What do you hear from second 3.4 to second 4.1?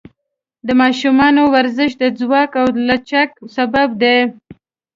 سبب